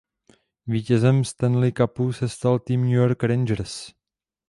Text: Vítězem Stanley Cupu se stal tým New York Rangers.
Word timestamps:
Vítězem 0.67 1.23
Stanley 1.25 1.71
Cupu 1.71 2.13
se 2.13 2.29
stal 2.29 2.59
tým 2.59 2.81
New 2.81 2.93
York 2.93 3.23
Rangers. 3.23 3.91